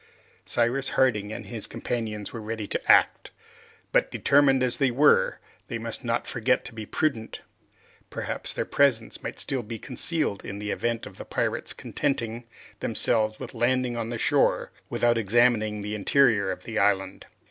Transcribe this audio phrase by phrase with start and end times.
[0.47, 3.29] Cyrus Harding and his companions were ready to act,
[3.91, 7.41] but, determined though they were, they must not forget to be prudent.
[8.09, 12.45] Perhaps their presence might still be concealed in the event of the pirates contenting
[12.79, 17.27] themselves with landing on the shore without examining the interior of the island.